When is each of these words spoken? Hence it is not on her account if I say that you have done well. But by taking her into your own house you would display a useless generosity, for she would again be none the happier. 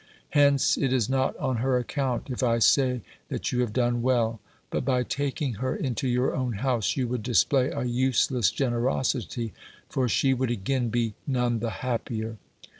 Hence 0.31 0.79
it 0.79 0.91
is 0.91 1.09
not 1.09 1.37
on 1.37 1.57
her 1.57 1.77
account 1.77 2.31
if 2.31 2.41
I 2.41 2.57
say 2.57 3.01
that 3.29 3.51
you 3.51 3.59
have 3.61 3.71
done 3.71 4.01
well. 4.01 4.39
But 4.71 4.83
by 4.83 5.03
taking 5.03 5.53
her 5.61 5.75
into 5.75 6.07
your 6.07 6.35
own 6.35 6.53
house 6.53 6.97
you 6.97 7.07
would 7.07 7.21
display 7.21 7.67
a 7.69 7.83
useless 7.83 8.49
generosity, 8.49 9.53
for 9.89 10.09
she 10.09 10.33
would 10.33 10.49
again 10.49 10.89
be 10.89 11.13
none 11.27 11.59
the 11.59 11.69
happier. 11.85 12.37